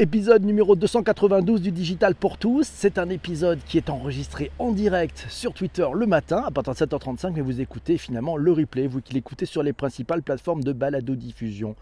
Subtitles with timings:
[0.00, 2.62] Épisode numéro 292 du Digital pour tous.
[2.72, 6.78] C'est un épisode qui est enregistré en direct sur Twitter le matin à partir de
[6.78, 10.72] 7h35, mais vous écoutez finalement le replay, vous qui l'écoutez sur les principales plateformes de
[10.72, 11.74] balado-diffusion.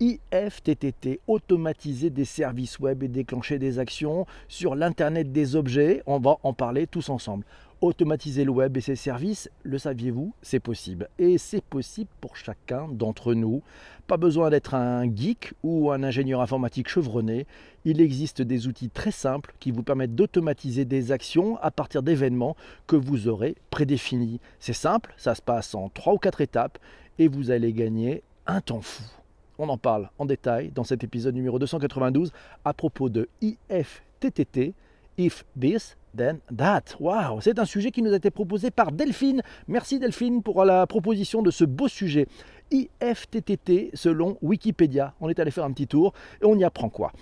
[0.00, 6.02] IFTTT, automatiser des services web et déclencher des actions sur l'Internet des objets.
[6.06, 7.44] On va en parler tous ensemble.
[7.82, 11.08] Automatiser le web et ses services, le saviez-vous C'est possible.
[11.18, 13.62] Et c'est possible pour chacun d'entre nous.
[14.06, 17.46] Pas besoin d'être un geek ou un ingénieur informatique chevronné.
[17.86, 22.54] Il existe des outils très simples qui vous permettent d'automatiser des actions à partir d'événements
[22.86, 24.40] que vous aurez prédéfinis.
[24.58, 26.78] C'est simple, ça se passe en 3 ou 4 étapes
[27.18, 29.04] et vous allez gagner un temps fou.
[29.56, 32.30] On en parle en détail dans cet épisode numéro 292
[32.66, 34.74] à propos de IFTTT,
[35.20, 36.96] If This Then That.
[36.98, 39.42] Waouh, c'est un sujet qui nous a été proposé par Delphine.
[39.68, 42.26] Merci Delphine pour la proposition de ce beau sujet.
[42.70, 45.12] IFTTT selon Wikipédia.
[45.20, 47.12] On est allé faire un petit tour et on y apprend quoi?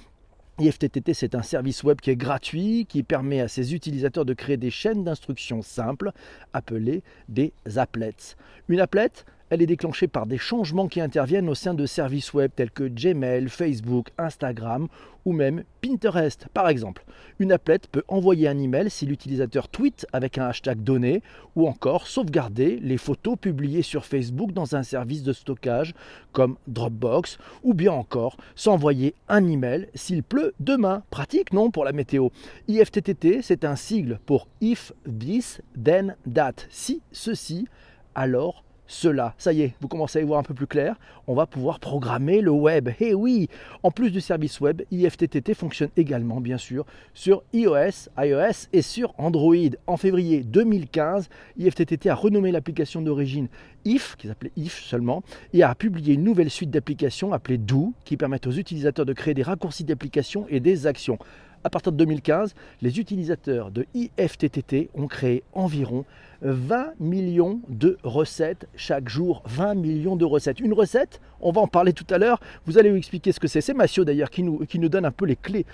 [0.61, 4.56] IFTTT, c'est un service web qui est gratuit, qui permet à ses utilisateurs de créer
[4.56, 6.12] des chaînes d'instructions simples,
[6.53, 8.37] appelées des applets.
[8.69, 9.11] Une applet,
[9.50, 12.84] elle est déclenchée par des changements qui interviennent au sein de services web tels que
[12.84, 14.88] Gmail, Facebook, Instagram
[15.24, 17.04] ou même Pinterest par exemple.
[17.38, 21.22] Une applet peut envoyer un email si l'utilisateur tweet avec un hashtag donné
[21.54, 25.94] ou encore sauvegarder les photos publiées sur Facebook dans un service de stockage
[26.32, 31.02] comme Dropbox ou bien encore s'envoyer un email s'il pleut demain.
[31.10, 32.28] Pratique non pour la météo.
[32.69, 36.54] IFTTT c'est un sigle pour If This Then That.
[36.70, 37.66] Si ceci
[38.14, 39.34] alors cela.
[39.39, 40.97] Ça y est, vous commencez à y voir un peu plus clair.
[41.28, 42.89] On va pouvoir programmer le web.
[42.98, 43.48] Eh oui
[43.84, 49.14] En plus du service web, IFTTT fonctionne également, bien sûr, sur iOS, iOS et sur
[49.19, 49.55] Android.
[49.86, 51.28] En février 2015,
[51.59, 53.48] IFTTT a renommé l'application d'origine
[53.84, 55.22] IF, qui s'appelait IF seulement,
[55.53, 59.34] et a publié une nouvelle suite d'applications appelée Do, qui permettent aux utilisateurs de créer
[59.34, 61.19] des raccourcis d'applications et des actions.
[61.64, 66.05] À partir de 2015, les utilisateurs de IFTTT ont créé environ
[66.42, 69.43] 20 millions de recettes chaque jour.
[69.47, 70.60] 20 millions de recettes.
[70.60, 72.41] Une recette, on va en parler tout à l'heure.
[72.66, 73.60] Vous allez vous expliquer ce que c'est.
[73.60, 75.66] C'est Massio d'ailleurs qui nous, qui donne un peu les clés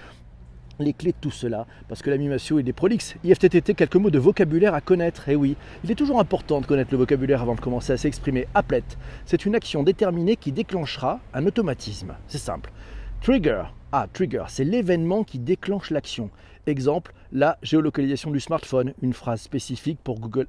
[0.80, 3.14] les clés de tout cela, parce que l'ami Massio il est prolixe.
[3.24, 6.90] IFTTT, quelques mots de vocabulaire à connaître, eh oui, il est toujours important de connaître
[6.90, 8.48] le vocabulaire avant de commencer à s'exprimer.
[8.54, 8.82] Applet,
[9.24, 12.14] c'est une action déterminée qui déclenchera un automatisme.
[12.26, 12.72] C'est simple.
[13.20, 13.64] Trigger,
[13.96, 16.28] ah, trigger, c'est l'événement qui déclenche l'action.
[16.66, 20.46] Exemple, la géolocalisation du smartphone, une phrase spécifique pour Google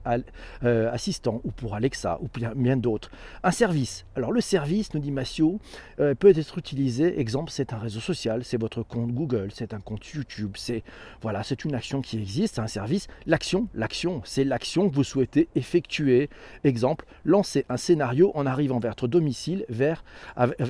[0.64, 3.12] euh, Assistant ou pour Alexa ou bien d'autres.
[3.44, 4.06] Un service.
[4.16, 5.60] Alors le service, nous dit Massio,
[6.00, 7.20] euh, peut être utilisé.
[7.20, 10.84] Exemple, c'est un réseau social, c'est votre compte Google, c'est un compte YouTube, c'est
[11.22, 13.08] voilà, c'est une action qui existe, c'est un service.
[13.26, 16.30] L'action, l'action, c'est l'action que vous souhaitez effectuer.
[16.64, 20.04] Exemple, lancer un scénario en arrivant vers votre domicile vers,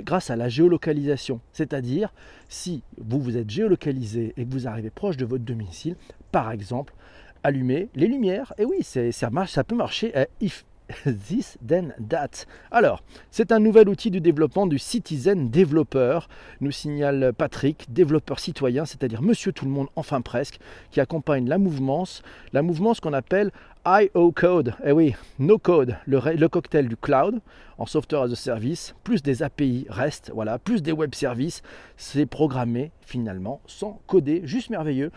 [0.03, 1.39] grâce à la géolocalisation.
[1.53, 2.11] C'est-à-dire,
[2.97, 5.95] vous vous êtes géolocalisé et que vous arrivez proche de votre domicile,
[6.31, 6.93] par exemple,
[7.43, 8.53] allumer les lumières.
[8.57, 10.13] Et oui, ça, marche, ça peut marcher
[11.05, 12.45] this then that.
[12.71, 13.01] Alors,
[13.31, 16.19] c'est un nouvel outil de développement du Citizen Developer,
[16.61, 20.59] nous signale Patrick, développeur citoyen, c'est-à-dire monsieur tout le monde, enfin presque,
[20.91, 22.21] qui accompagne la mouvance,
[22.53, 23.51] la mouvance qu'on appelle
[23.85, 24.73] IO Code.
[24.83, 27.39] Eh oui, no code, le, le, cocktail du cloud
[27.77, 31.61] en software as a service, plus des API REST, voilà, plus des web services,
[31.97, 35.11] c'est programmé finalement sans coder, juste merveilleux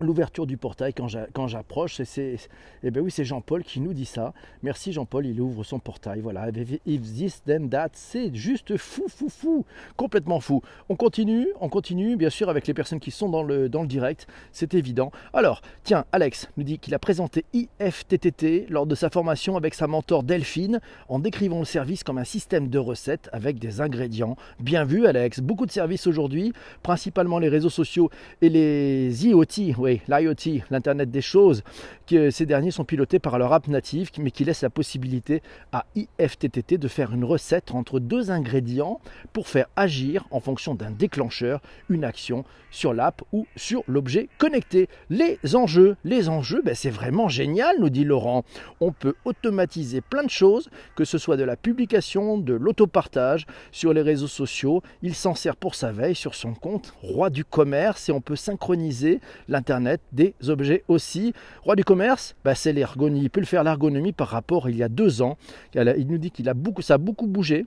[0.00, 2.02] l'ouverture du portail quand j'approche.
[2.02, 2.36] C'est,
[2.82, 4.32] eh ben oui, c'est Jean-Paul qui nous dit ça.
[4.62, 6.20] Merci Jean-Paul, il ouvre son portail.
[6.20, 6.48] Voilà,
[6.86, 9.64] if this then that, c'est juste fou, fou, fou,
[9.96, 10.62] complètement fou.
[10.88, 13.88] On continue, on continue, bien sûr, avec les personnes qui sont dans le, dans le
[13.88, 15.10] direct, c'est évident.
[15.32, 19.86] Alors, tiens, Alex nous dit qu'il a présenté IFTTT lors de sa formation avec sa
[19.86, 24.36] mentor Delphine en décrivant le service comme un système de recettes avec des ingrédients.
[24.60, 25.40] Bien vu, Alex.
[25.40, 26.52] Beaucoup de services aujourd'hui,
[26.82, 28.10] principalement les réseaux sociaux
[28.42, 31.62] et les IoT oui, l'IoT, l'Internet des choses,
[32.08, 35.86] que ces derniers sont pilotés par leur app native, mais qui laisse la possibilité à
[35.94, 39.00] IFTTT de faire une recette entre deux ingrédients
[39.32, 44.88] pour faire agir en fonction d'un déclencheur une action sur l'app ou sur l'objet connecté.
[45.08, 48.44] Les enjeux, les enjeux, ben c'est vraiment génial, nous dit Laurent.
[48.80, 53.92] On peut automatiser plein de choses, que ce soit de la publication, de l'autopartage sur
[53.92, 54.82] les réseaux sociaux.
[55.02, 58.36] Il s'en sert pour sa veille sur son compte roi du commerce et on peut
[58.36, 59.75] synchroniser l'Internet
[60.12, 61.32] des objets aussi.
[61.62, 63.22] Roi du commerce, bah, c'est l'ergonomie.
[63.22, 65.36] Il peut le faire l'ergonomie par rapport il y a deux ans.
[65.74, 67.66] Il nous dit qu'il a beaucoup, ça a beaucoup bougé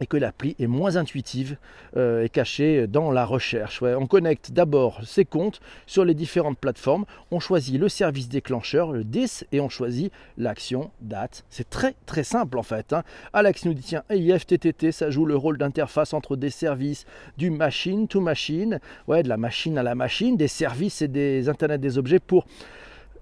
[0.00, 1.56] et que l'appli est moins intuitive
[1.96, 3.82] euh, et cachée dans la recherche.
[3.82, 9.04] on connecte d'abord ses comptes sur les différentes plateformes, on choisit le service déclencheur, le
[9.04, 11.44] 10, et on choisit l'action date.
[11.50, 12.92] C'est très très simple en fait.
[12.92, 13.02] Hein.
[13.32, 17.06] Alex nous dit tiens, IFTTT, ça joue le rôle d'interface entre des services
[17.38, 21.48] du machine to machine, ouais, de la machine à la machine, des services et des
[21.48, 22.46] Internet des objets pour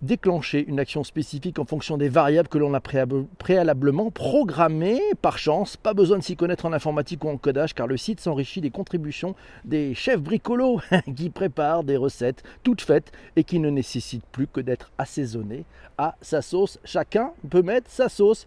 [0.03, 5.01] déclencher une action spécifique en fonction des variables que l'on a préalablement programmées.
[5.23, 8.21] Par chance, pas besoin de s'y connaître en informatique ou en codage car le site
[8.21, 9.35] s'enrichit des contributions
[9.65, 10.81] des chefs bricolos
[11.17, 15.65] qui préparent des recettes toutes faites et qui ne nécessitent plus que d'être assaisonnées
[15.99, 16.79] à sa sauce.
[16.85, 18.47] Chacun peut mettre sa sauce.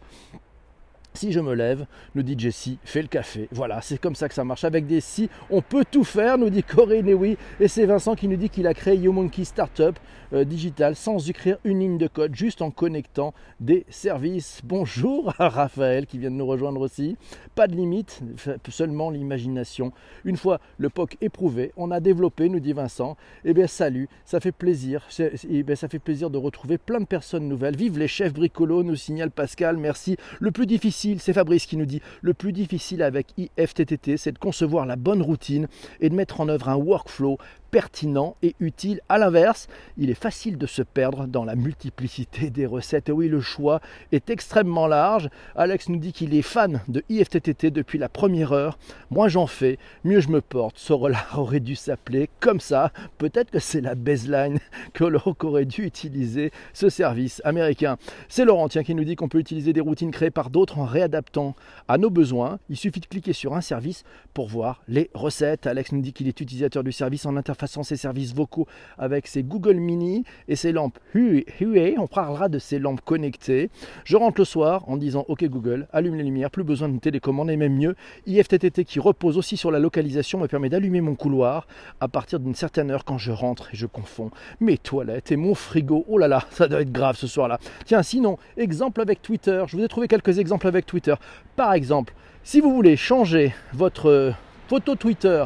[1.16, 3.48] Si je me lève, nous dit Jessie, fais le café.
[3.52, 4.66] Voilà, c'est comme ça que ça marche.
[4.66, 7.38] Avec des si, on peut tout faire, nous dit Corinne, et oui.
[7.62, 9.98] Et c'est Vincent qui nous dit qu'il a créé YouMonkey Startup
[10.34, 14.60] euh, Digital sans écrire une ligne de code, juste en connectant des services.
[14.66, 17.16] Bonjour à Raphaël qui vient de nous rejoindre aussi.
[17.56, 18.22] Pas de limite,
[18.70, 19.94] seulement l'imagination.
[20.26, 23.16] Une fois le POC éprouvé, on a développé, nous dit Vincent.
[23.46, 25.08] Eh bien, salut, ça fait plaisir.
[25.50, 27.78] Eh ça fait plaisir de retrouver plein de personnes nouvelles.
[27.78, 29.78] Vive les chefs bricolos, nous signale Pascal.
[29.78, 30.18] Merci.
[30.40, 34.40] Le plus difficile c'est Fabrice qui nous dit, le plus difficile avec IFTTT, c'est de
[34.40, 35.68] concevoir la bonne routine
[36.00, 37.38] et de mettre en œuvre un workflow
[37.76, 39.02] pertinent et utile.
[39.10, 39.68] À l'inverse,
[39.98, 43.10] il est facile de se perdre dans la multiplicité des recettes.
[43.10, 43.82] Et oui, le choix
[44.14, 45.30] est extrêmement large.
[45.58, 48.78] Alex nous dit qu'il est fan de IFTTT depuis la première heure.
[49.10, 50.78] Moins j'en fais, mieux je me porte.
[50.78, 50.94] Ce
[51.36, 52.94] aurait dû s'appeler comme ça.
[53.18, 54.60] Peut-être que c'est la baseline
[54.94, 57.98] que l'on aurait dû utiliser ce service américain.
[58.30, 61.56] C'est Laurentien qui nous dit qu'on peut utiliser des routines créées par d'autres en réadaptant
[61.90, 62.58] à nos besoins.
[62.70, 65.68] Il suffit de cliquer sur un service pour voir les recettes.
[65.68, 68.68] Alex nous dit qu'il est utilisateur du service en interface ses services vocaux
[68.98, 71.96] avec ses Google Mini et ses lampes Huawei.
[71.98, 73.70] On parlera de ces lampes connectées.
[74.04, 77.50] Je rentre le soir en disant OK Google, allume les lumières, plus besoin de télécommande
[77.50, 77.96] et même mieux.
[78.28, 81.68] IFTTT qui repose aussi sur la localisation me permet d'allumer mon couloir
[82.00, 85.56] à partir d'une certaine heure quand je rentre et je confonds mes toilettes et mon
[85.56, 86.06] frigo.
[86.08, 87.60] Oh là là, ça doit être grave ce soir-là.
[87.86, 89.64] Tiens, sinon, exemple avec Twitter.
[89.68, 91.16] Je vous ai trouvé quelques exemples avec Twitter.
[91.56, 92.14] Par exemple,
[92.44, 94.34] si vous voulez changer votre
[94.68, 95.46] photo Twitter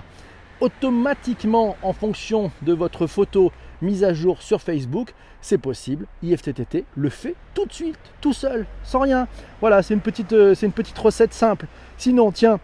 [0.62, 3.52] automatiquement en fonction de votre photo
[3.82, 6.06] mise à jour sur Facebook, c'est possible.
[6.22, 9.28] IFTTT le fait tout de suite, tout seul, sans rien.
[9.62, 11.68] Voilà, c'est une petite, euh, c'est une petite recette simple.
[11.98, 12.60] Sinon, tiens,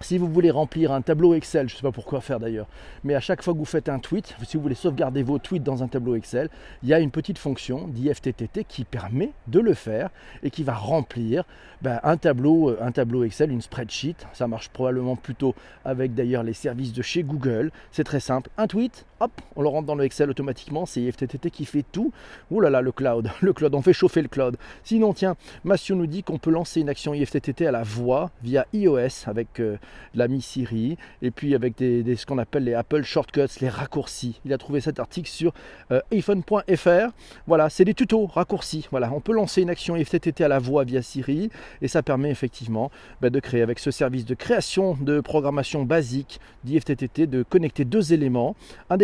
[0.00, 2.66] si vous voulez remplir un tableau Excel, je ne sais pas pourquoi faire d'ailleurs,
[3.04, 5.62] mais à chaque fois que vous faites un tweet, si vous voulez sauvegarder vos tweets
[5.62, 6.48] dans un tableau Excel,
[6.82, 10.10] il y a une petite fonction d'IFTTT qui permet de le faire
[10.42, 11.44] et qui va remplir
[11.82, 14.16] ben, un, tableau, euh, un tableau Excel, une spreadsheet.
[14.32, 15.54] Ça marche probablement plutôt
[15.84, 17.70] avec d'ailleurs les services de chez Google.
[17.92, 18.50] C'est très simple.
[18.58, 20.86] Un tweet, hop, on le rentre dans le Excel automatiquement.
[20.86, 22.12] C'est IFTTT qui fait tout.
[22.50, 24.56] Ouh là là, le cloud, le cloud, on fait chauffer le cloud.
[24.84, 28.66] Sinon, tiens, Massio nous dit qu'on peut lancer une action IFTTT à la voix via
[28.72, 29.76] iOS avec euh,
[30.14, 34.40] l'ami Siri et puis avec des, ce qu'on appelle les Apple Shortcuts, les raccourcis.
[34.44, 35.52] Il a trouvé cet article sur
[35.90, 37.12] euh, iPhone.fr.
[37.46, 38.86] Voilà, c'est des tutos raccourcis.
[38.90, 41.50] Voilà, on peut lancer une action IFTTT à la voix via Siri
[41.82, 42.90] et ça permet effectivement
[43.20, 48.12] bah, de créer avec ce service de création de programmation basique d'IFTTT de connecter deux
[48.12, 48.56] éléments,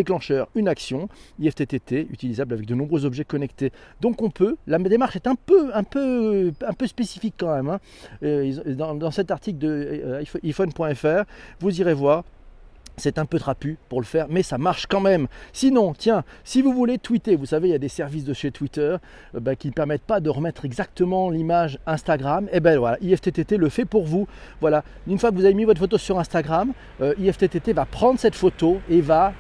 [0.05, 1.09] déclencheur, une action,
[1.41, 3.73] IFTTT utilisable avec de nombreux objets connectés.
[4.01, 7.69] Donc on peut, la démarche est un peu, un peu, un peu spécifique quand même.
[7.69, 7.81] Hein.
[8.23, 11.25] Euh, dans, cet article de euh, iPhone.fr,
[11.61, 12.25] vous irez voir
[12.97, 15.27] c'est un peu trapu pour le faire, mais ça marche quand même.
[15.53, 18.51] Sinon, tiens, si vous voulez tweeter, vous savez, il y a des services de chez
[18.51, 18.97] Twitter
[19.35, 22.47] euh, bah, qui ne permettent pas de remettre exactement l'image Instagram.
[22.47, 24.27] Et eh ben voilà, IFTTT le fait pour vous.
[24.61, 28.19] Voilà, une fois que vous avez mis votre photo sur Instagram, euh, IFTTT va prendre
[28.19, 29.33] cette photo et va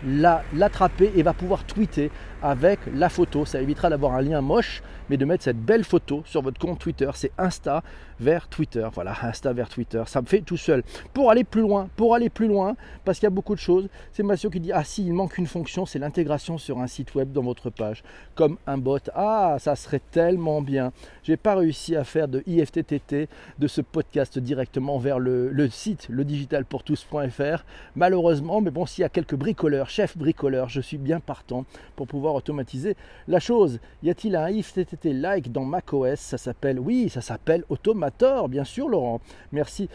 [0.53, 2.11] l'attraper et va pouvoir tweeter
[2.45, 3.47] avec la photo.
[3.47, 6.79] Ça évitera d'avoir un lien moche, mais de mettre cette belle photo sur votre compte
[6.79, 7.11] Twitter.
[7.15, 7.83] C'est Insta
[8.21, 8.87] vers Twitter.
[8.93, 10.03] Voilà, Insta vers Twitter.
[10.07, 10.83] Ça me fait tout seul.
[11.15, 13.89] Pour aller plus loin, pour aller plus loin, parce qu'il y a beaucoup de choses,
[14.13, 17.15] c'est Mathieu qui dit Ah si, il manque une fonction, c'est l'intégration sur un site
[17.15, 18.99] web dans votre page, comme un bot.
[19.15, 20.93] Ah, ça serait tellement bien.
[21.23, 26.09] J'ai pas réussi à faire de IFTTT de ce podcast directement vers le, le site
[26.11, 27.65] ledigitalpourtous.fr.
[27.97, 31.65] Malheureusement, mais bon, s'il y a quelques bricoleurs, chefs bricoleurs, je suis bien partant
[31.97, 32.97] pour pouvoir automatiser
[33.29, 33.81] la chose.
[34.03, 36.19] Y a-t-il un IFTTT like dans macOS?
[36.19, 39.21] Ça s'appelle, oui, ça s'appelle Automator, bien sûr, Laurent.
[39.53, 39.89] Merci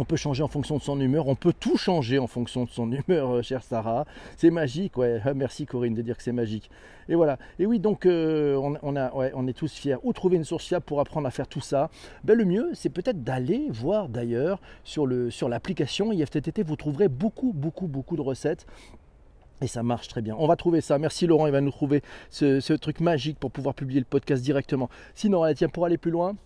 [0.00, 2.70] on peut changer en fonction de son humeur, on peut tout changer en fonction de
[2.70, 4.06] son humeur, euh, chère Sarah.
[4.36, 5.20] C'est magique, ouais.
[5.24, 6.70] Ah, merci Corinne de dire que c'est magique.
[7.08, 7.38] Et voilà.
[7.58, 9.96] Et oui, donc euh, on, a, on est tous fiers.
[10.02, 11.90] Où trouver une source fiable pour apprendre à faire tout ça?
[12.24, 17.52] Ben, Le mieux, c'est peut-être d'aller voir d'ailleurs sur l'application sur IFTTT, vous trouverez beaucoup,
[17.52, 18.66] beaucoup, beaucoup de recettes
[19.60, 20.34] et ça marche très bien.
[20.38, 20.98] On va trouver ça.
[20.98, 24.88] Merci Laurent, il va nous trouver ce, truc magique pour pouvoir publier le podcast directement.
[25.14, 26.36] Sinon, tiens, pour aller plus loin,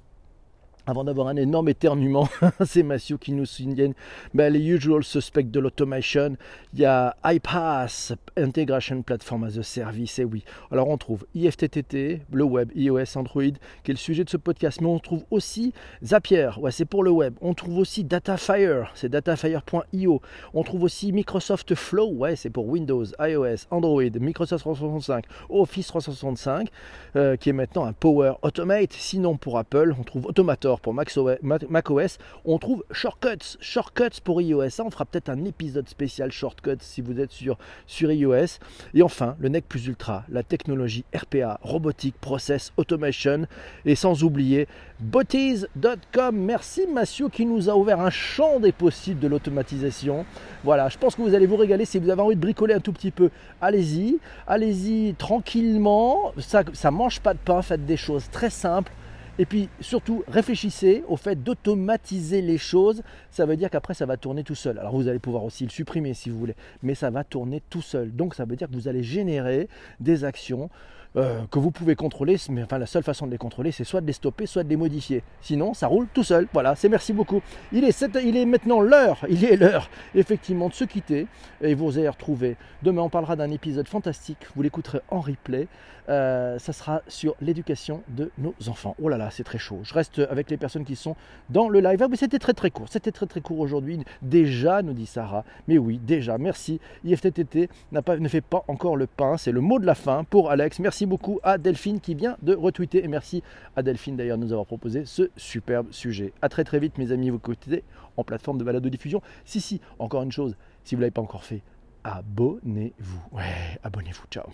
[0.87, 2.29] avant d'avoir un énorme éternuement,
[2.64, 3.95] c'est Mathieu qui nous signale
[4.35, 6.37] ben, les usual suspects de l'automation.
[6.75, 10.45] Il y a iPass, Integration Platform as a Service, et oui.
[10.71, 13.43] Alors on trouve IFTTT, le web, iOS, Android,
[13.83, 15.73] qui est le sujet de ce podcast, mais on trouve aussi
[16.05, 17.35] Zapier, ouais, c'est pour le web.
[17.41, 20.21] On trouve aussi Datafire, c'est datafire.io.
[20.53, 26.69] On trouve aussi Microsoft Flow, ouais, c'est pour Windows, iOS, Android, Microsoft 365, Office 365,
[27.17, 28.93] euh, qui est maintenant un Power Automate.
[28.93, 33.57] Sinon pour Apple, on trouve Automator pour macOS, on trouve Shortcuts.
[33.61, 34.81] Shortcuts pour iOS.
[34.81, 38.59] On fera peut-être un épisode spécial Shortcuts si vous êtes sur, sur iOS.
[38.95, 43.47] Et enfin, le NEC plus ultra, la technologie RPA, robotique, process, automation.
[43.85, 44.69] Et sans oublier
[45.00, 46.37] botties.com.
[46.37, 50.25] Merci Mathieu qui nous a ouvert un champ des possibles de l'automatisation.
[50.62, 52.81] Voilà, je pense que vous allez vous régaler si vous avez envie de bricoler un
[52.81, 53.31] tout petit peu.
[53.61, 56.33] Allez-y, allez-y tranquillement.
[56.38, 58.93] Ça, ça mange pas de pain, faites des choses très simples
[59.38, 63.03] et puis surtout, réfléchissez au fait d'automatiser les choses.
[63.31, 64.79] Ça veut dire qu'après, ça va tourner tout seul.
[64.79, 67.83] Alors vous allez pouvoir aussi le supprimer si vous voulez, mais ça va tourner tout
[67.83, 68.14] seul.
[68.14, 70.71] Donc ça veut dire que vous allez générer des actions
[71.16, 74.00] euh, que vous pouvez contrôler, mais enfin la seule façon de les contrôler, c'est soit
[74.00, 75.23] de les stopper, soit de les modifier.
[75.40, 76.49] Sinon, ça roule tout seul.
[76.52, 77.40] Voilà, c'est merci beaucoup.
[77.73, 81.26] Il est, il est maintenant l'heure, il est l'heure effectivement de se quitter
[81.62, 82.56] et vous allez retrouver.
[82.83, 84.38] Demain, on parlera d'un épisode fantastique.
[84.56, 85.68] Vous l'écouterez en replay.
[86.11, 88.94] Euh, ça sera sur l'éducation de nos enfants.
[89.00, 89.80] Oh là là, c'est très chaud.
[89.85, 91.16] Je reste avec les personnes qui sont
[91.49, 92.02] dans le live.
[92.02, 92.88] Ah, mais c'était très très court.
[92.90, 94.04] C'était très très court aujourd'hui.
[94.21, 95.44] Déjà, nous dit Sarah.
[95.66, 96.37] Mais oui, déjà.
[96.37, 96.80] Merci.
[97.04, 97.71] IFTTT
[98.04, 99.37] pas, ne fait pas encore le pain.
[99.38, 100.78] C'est le mot de la fin pour Alex.
[100.78, 103.05] Merci beaucoup à Delphine qui vient de retweeter.
[103.05, 103.43] Et merci
[103.77, 106.33] à Delphine d'ailleurs de nous avoir proposé ce superbe sujet.
[106.43, 107.85] A très très vite mes amis, vous écoutez
[108.17, 109.23] en plateforme de balado diffusion.
[109.45, 111.63] Si si, encore une chose, si vous ne l'avez pas encore fait,
[112.05, 113.23] abonnez-vous.
[113.33, 114.25] Ouais, abonnez-vous.
[114.31, 114.47] Ciao.